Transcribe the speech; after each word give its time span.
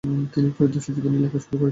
তিনি 0.33 0.49
ফেরদৌসীর 0.55 0.93
জীবনী 0.95 1.17
লেখা 1.17 1.39
শুরু 1.39 1.45
করেছিলেন। 1.51 1.69